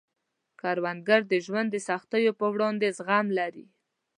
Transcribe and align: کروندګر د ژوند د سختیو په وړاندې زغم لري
کروندګر 0.59 1.21
د 1.31 1.33
ژوند 1.45 1.67
د 1.71 1.77
سختیو 1.89 2.37
په 2.39 2.45
وړاندې 2.53 2.87
زغم 2.97 3.27
لري 3.39 3.65